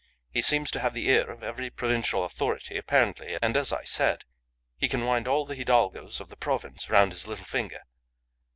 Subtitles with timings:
[0.31, 4.23] He seems to have the ear of every provincial authority apparently, and, as I said,
[4.75, 7.83] he can wind all the hidalgos of the province round his little finger.